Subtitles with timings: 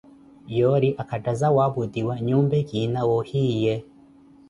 [0.57, 3.75] yoori akattaza waaputwiwa yumpe kina wa ohiyi ye.